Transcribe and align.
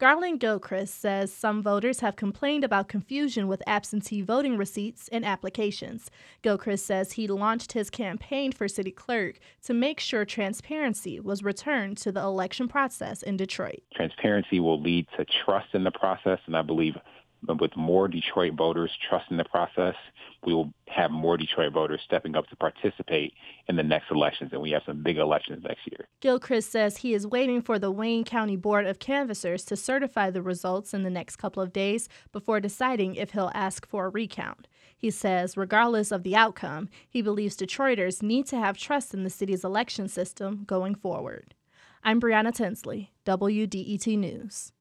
Garlin 0.00 0.40
Gilchrist 0.40 1.00
says 1.00 1.32
some 1.32 1.62
voters 1.62 2.00
have 2.00 2.16
complained 2.16 2.64
about 2.64 2.88
confusion 2.88 3.46
with 3.46 3.62
absentee 3.64 4.22
voting 4.22 4.56
receipts 4.56 5.06
and 5.12 5.24
applications. 5.24 6.10
Gilchrist 6.42 6.84
says 6.84 7.12
he 7.12 7.28
launched 7.28 7.72
his 7.74 7.90
campaign 7.90 8.50
for 8.50 8.66
city 8.66 8.90
clerk 8.90 9.38
to 9.62 9.72
make 9.72 10.00
sure 10.00 10.24
transparency 10.24 11.20
was 11.20 11.44
returned 11.44 11.96
to 11.98 12.10
the 12.10 12.20
election 12.20 12.66
process 12.66 13.22
in 13.22 13.36
Detroit. 13.36 13.84
Transparency 13.94 14.58
will 14.58 14.80
lead 14.80 15.06
to 15.16 15.24
trust 15.24 15.68
in 15.74 15.84
the 15.84 15.92
process, 15.92 16.40
and 16.46 16.56
I 16.56 16.62
believe 16.62 16.96
with 17.48 17.76
more 17.76 18.08
Detroit 18.08 18.54
voters 18.54 18.90
trusting 19.08 19.36
the 19.36 19.44
process, 19.44 19.94
we 20.44 20.54
will 20.54 20.72
have 20.88 21.10
more 21.10 21.36
Detroit 21.36 21.72
voters 21.72 22.00
stepping 22.04 22.36
up 22.36 22.46
to 22.48 22.56
participate 22.56 23.32
in 23.68 23.76
the 23.76 23.82
next 23.82 24.10
elections, 24.10 24.50
and 24.52 24.60
we 24.60 24.70
have 24.70 24.82
some 24.86 25.02
big 25.02 25.16
elections 25.16 25.64
next 25.64 25.80
year. 25.90 26.08
Gilchrist 26.20 26.70
says 26.70 26.98
he 26.98 27.14
is 27.14 27.26
waiting 27.26 27.62
for 27.62 27.78
the 27.78 27.90
Wayne 27.90 28.24
County 28.24 28.56
Board 28.56 28.86
of 28.86 28.98
Canvassers 28.98 29.64
to 29.66 29.76
certify 29.76 30.30
the 30.30 30.42
results 30.42 30.94
in 30.94 31.02
the 31.02 31.10
next 31.10 31.36
couple 31.36 31.62
of 31.62 31.72
days 31.72 32.08
before 32.32 32.60
deciding 32.60 33.14
if 33.14 33.32
he'll 33.32 33.50
ask 33.54 33.86
for 33.86 34.06
a 34.06 34.10
recount. 34.10 34.68
He 34.96 35.10
says, 35.10 35.56
regardless 35.56 36.10
of 36.12 36.22
the 36.22 36.36
outcome, 36.36 36.88
he 37.08 37.20
believes 37.20 37.56
Detroiters 37.56 38.22
need 38.22 38.46
to 38.46 38.58
have 38.58 38.78
trust 38.78 39.12
in 39.12 39.24
the 39.24 39.30
city's 39.30 39.64
election 39.64 40.08
system 40.08 40.64
going 40.66 40.94
forward. 40.94 41.54
I'm 42.02 42.20
Brianna 42.20 42.54
Tinsley, 42.54 43.12
WDET 43.24 44.18
News. 44.18 44.72